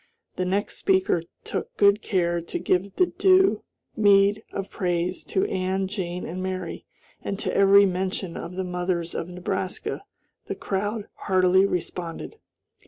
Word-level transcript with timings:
The 0.35 0.45
next 0.45 0.77
speaker 0.79 1.21
took 1.43 1.77
good 1.77 2.01
care 2.01 2.41
to 2.41 2.57
give 2.57 2.95
the 2.95 3.05
due 3.05 3.61
meed 3.95 4.41
of 4.51 4.71
praise 4.71 5.23
to 5.25 5.45
Ann, 5.45 5.85
Jane, 5.87 6.25
and 6.25 6.41
Mary, 6.41 6.87
and 7.21 7.37
to 7.37 7.55
every 7.55 7.85
mention 7.85 8.35
of 8.35 8.55
the 8.55 8.63
mothers 8.63 9.13
of 9.13 9.29
Nebraska 9.29 10.01
the 10.47 10.55
crowd 10.55 11.07
heartily 11.13 11.67
responded. 11.67 12.37